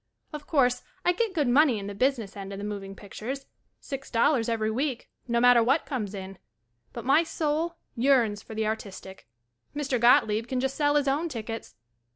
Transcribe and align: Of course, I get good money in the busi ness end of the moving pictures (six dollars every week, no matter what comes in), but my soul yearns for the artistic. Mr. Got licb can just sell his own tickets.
Of 0.33 0.47
course, 0.47 0.81
I 1.05 1.11
get 1.13 1.35
good 1.35 1.47
money 1.47 1.77
in 1.77 1.85
the 1.85 1.93
busi 1.93 2.17
ness 2.17 2.35
end 2.35 2.51
of 2.51 2.57
the 2.57 2.65
moving 2.65 2.95
pictures 2.95 3.45
(six 3.79 4.09
dollars 4.09 4.49
every 4.49 4.71
week, 4.71 5.11
no 5.27 5.39
matter 5.39 5.61
what 5.61 5.85
comes 5.85 6.15
in), 6.15 6.39
but 6.91 7.05
my 7.05 7.21
soul 7.21 7.75
yearns 7.95 8.41
for 8.41 8.55
the 8.55 8.65
artistic. 8.65 9.27
Mr. 9.75 9.99
Got 10.01 10.25
licb 10.25 10.47
can 10.47 10.59
just 10.59 10.75
sell 10.75 10.95
his 10.95 11.07
own 11.07 11.29
tickets. 11.29 11.75